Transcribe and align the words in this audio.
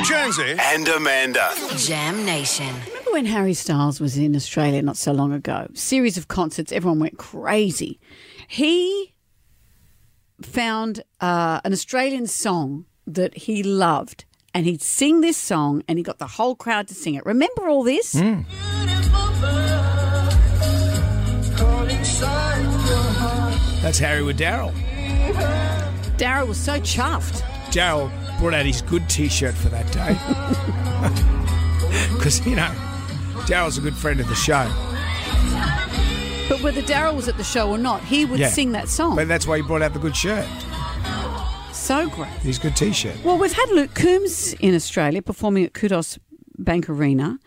Jonesy 0.00 0.56
and 0.58 0.88
Amanda. 0.88 1.52
Jam 1.76 2.24
Nation. 2.24 2.66
Remember 2.86 3.12
when 3.12 3.26
Harry 3.26 3.54
Styles 3.54 4.00
was 4.00 4.16
in 4.16 4.34
Australia 4.34 4.82
not 4.82 4.96
so 4.96 5.12
long 5.12 5.32
ago? 5.32 5.68
Series 5.74 6.16
of 6.16 6.28
concerts, 6.28 6.72
everyone 6.72 6.98
went 6.98 7.18
crazy. 7.18 8.00
He 8.48 9.14
found 10.40 11.04
uh, 11.20 11.60
an 11.64 11.72
Australian 11.72 12.26
song 12.26 12.86
that 13.06 13.36
he 13.36 13.62
loved, 13.62 14.24
and 14.54 14.66
he'd 14.66 14.82
sing 14.82 15.20
this 15.20 15.36
song, 15.36 15.82
and 15.86 15.98
he 15.98 16.02
got 16.02 16.18
the 16.18 16.26
whole 16.26 16.56
crowd 16.56 16.88
to 16.88 16.94
sing 16.94 17.14
it. 17.14 17.24
Remember 17.24 17.68
all 17.68 17.84
this? 17.84 18.12
That's 23.82 23.98
Harry 23.98 24.22
with 24.22 24.38
Daryl. 24.38 24.72
Daryl 26.16 26.48
was 26.48 26.58
so 26.58 26.80
chuffed. 26.80 27.42
Daryl 27.72 28.10
brought 28.38 28.54
out 28.54 28.66
his 28.66 28.82
good 28.82 29.08
T-shirt 29.08 29.54
for 29.54 29.68
that 29.70 29.90
day 29.92 30.12
because 32.14 32.44
you 32.46 32.54
know 32.56 32.70
Daryl's 33.46 33.78
a 33.78 33.80
good 33.80 33.94
friend 33.96 34.20
of 34.20 34.28
the 34.28 34.34
show. 34.34 34.64
But 36.48 36.60
whether 36.62 36.82
Daryl 36.82 37.14
was 37.16 37.28
at 37.28 37.36
the 37.38 37.44
show 37.44 37.70
or 37.70 37.78
not, 37.78 38.02
he 38.04 38.24
would 38.24 38.38
Yeah. 38.38 38.48
sing 38.50 38.72
that 38.72 38.88
song. 38.88 39.16
But 39.16 39.28
that's 39.28 39.46
why 39.46 39.56
he 39.56 39.62
brought 39.62 39.80
out 39.82 39.92
the 39.94 39.98
good 39.98 40.14
shirt, 40.16 40.46
so 41.72 42.08
great. 42.10 42.28
his 42.42 42.58
good 42.58 42.76
T-shirt. 42.76 43.16
Well, 43.24 43.38
we've 43.38 43.52
had 43.52 43.70
Luke 43.70 43.94
Combs 43.94 44.52
in 44.54 44.74
Australia 44.74 45.22
performing 45.22 45.64
at 45.64 45.72
Qudos 45.72 46.18
Bank 46.58 46.88
Arena. 46.90 47.38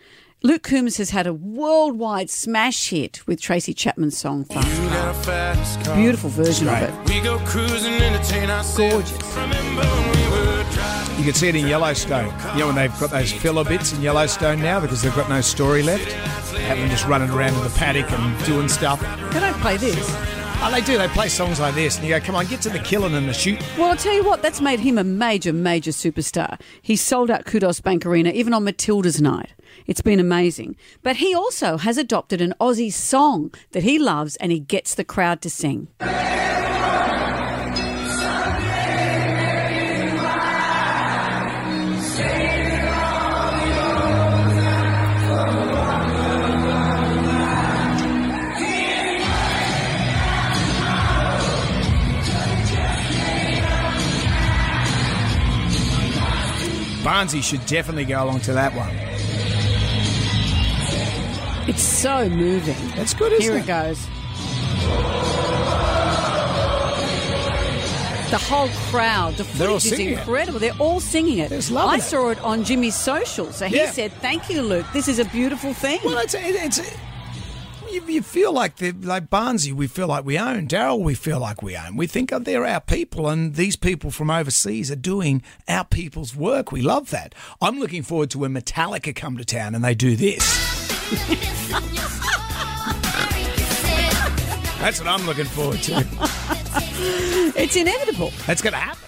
Luke 0.42 0.62
Combs 0.62 0.98
has 0.98 1.10
had 1.10 1.26
a 1.26 1.32
worldwide 1.32 2.28
smash 2.28 2.90
hit 2.90 3.26
with 3.26 3.40
Tracy 3.40 3.72
Chapman's 3.72 4.18
song 4.18 4.44
Fast. 4.44 5.84
Car." 5.84 5.96
Beautiful 5.96 6.30
version 6.30 6.68
of 6.68 6.82
it. 6.82 6.92
We 7.08 7.20
go 7.20 7.38
cruising, 7.40 7.94
entertain 7.94 8.50
ourselves. 8.50 9.10
Gorgeous. 9.10 9.12
We 9.12 10.26
driving. 10.74 11.18
You 11.18 11.24
can 11.24 11.32
see 11.32 11.48
it 11.48 11.56
in 11.56 11.66
Yellowstone. 11.66 12.32
You 12.52 12.60
know 12.60 12.66
when 12.66 12.76
they've 12.76 13.00
got 13.00 13.10
those 13.10 13.32
filler 13.32 13.64
bits 13.64 13.92
in 13.94 14.02
Yellowstone 14.02 14.60
now 14.60 14.78
because 14.78 15.00
they've 15.00 15.16
got 15.16 15.30
no 15.30 15.40
story 15.40 15.82
left. 15.82 16.12
Have 16.12 16.78
them 16.78 16.90
just 16.90 17.06
running 17.06 17.30
around 17.30 17.54
in 17.54 17.62
the 17.62 17.70
paddock 17.70 18.10
and 18.12 18.44
doing 18.44 18.68
stuff. 18.68 19.00
They 19.32 19.40
don't 19.40 19.58
play 19.60 19.78
this. 19.78 20.35
Oh, 20.58 20.70
they 20.72 20.80
do. 20.80 20.98
They 20.98 21.06
play 21.08 21.28
songs 21.28 21.60
like 21.60 21.74
this, 21.74 21.96
and 21.96 22.06
you 22.06 22.18
go, 22.18 22.24
"Come 22.24 22.34
on, 22.34 22.46
get 22.46 22.60
to 22.62 22.70
the 22.70 22.78
killing 22.78 23.14
and 23.14 23.28
the 23.28 23.32
shoot." 23.32 23.62
Well, 23.78 23.90
I'll 23.90 23.96
tell 23.96 24.14
you 24.14 24.24
what, 24.24 24.42
that's 24.42 24.60
made 24.60 24.80
him 24.80 24.98
a 24.98 25.04
major, 25.04 25.52
major 25.52 25.90
superstar. 25.90 26.60
He 26.82 26.96
sold 26.96 27.30
out 27.30 27.44
Qudos 27.44 27.82
Bank 27.82 28.04
Arena, 28.06 28.30
even 28.30 28.52
on 28.54 28.64
Matilda's 28.64 29.20
night. 29.20 29.50
It's 29.86 30.00
been 30.00 30.18
amazing. 30.18 30.76
But 31.02 31.16
he 31.16 31.34
also 31.34 31.76
has 31.76 31.98
adopted 31.98 32.40
an 32.40 32.54
Aussie 32.60 32.92
song 32.92 33.52
that 33.72 33.82
he 33.82 33.98
loves 33.98 34.36
and 34.36 34.50
he 34.50 34.58
gets 34.58 34.94
the 34.94 35.04
crowd 35.04 35.42
to 35.42 35.50
sing. 35.50 35.88
Barnsey 57.06 57.40
should 57.40 57.64
definitely 57.66 58.04
go 58.04 58.24
along 58.24 58.40
to 58.40 58.52
that 58.52 58.74
one. 58.74 58.90
It's 61.68 61.80
so 61.82 62.28
moving. 62.28 62.74
That's 62.96 63.14
good, 63.14 63.32
isn't 63.32 63.44
Here 63.44 63.56
it? 63.58 63.62
it 63.62 63.66
goes. 63.68 64.04
The 68.28 68.38
whole 68.38 68.68
crowd, 68.90 69.34
the 69.36 69.44
footage 69.44 69.84
is 69.84 69.90
singing 69.90 70.08
it. 70.14 70.18
incredible. 70.18 70.58
They're 70.58 70.72
all 70.80 70.98
singing 70.98 71.38
it. 71.38 71.52
I 71.52 71.98
saw 72.00 72.30
it 72.30 72.40
on 72.40 72.64
Jimmy's 72.64 72.96
social, 72.96 73.52
so 73.52 73.66
he 73.66 73.76
Yeah. 73.76 73.92
said, 73.92 74.12
"Thank 74.20 74.50
you, 74.50 74.62
Luke. 74.62 74.86
This 74.92 75.06
is 75.06 75.20
a 75.20 75.24
beautiful 75.26 75.72
thing." 75.74 76.00
Well, 76.04 76.18
it's 76.18 76.34
it's. 76.34 76.80
You, 77.90 78.02
you 78.06 78.22
feel 78.22 78.52
like 78.52 78.76
they 78.76 78.92
like 78.92 79.30
Barnsey, 79.30 79.72
we 79.72 79.86
feel 79.86 80.08
like 80.08 80.24
we 80.24 80.38
own. 80.38 80.66
Daryl, 80.66 81.00
we 81.00 81.14
feel 81.14 81.38
like 81.38 81.62
we 81.62 81.76
own. 81.76 81.96
We 81.96 82.06
think 82.06 82.30
they're 82.30 82.66
our 82.66 82.80
people, 82.80 83.28
and 83.28 83.54
these 83.54 83.76
people 83.76 84.10
from 84.10 84.30
overseas 84.30 84.90
are 84.90 84.96
doing 84.96 85.42
our 85.68 85.84
people's 85.84 86.34
work. 86.34 86.72
We 86.72 86.82
love 86.82 87.10
that. 87.10 87.34
I'm 87.60 87.78
looking 87.78 88.02
forward 88.02 88.30
to 88.30 88.38
when 88.40 88.54
Metallica 88.54 89.14
come 89.14 89.36
to 89.38 89.44
town 89.44 89.74
and 89.74 89.84
they 89.84 89.94
do 89.94 90.16
this. 90.16 90.44
That's 94.80 95.00
what 95.00 95.08
I'm 95.08 95.26
looking 95.26 95.46
forward 95.46 95.82
to. 95.84 96.06
it's 97.56 97.76
inevitable. 97.76 98.32
That's 98.46 98.62
going 98.62 98.74
to 98.74 98.78
happen. 98.78 99.05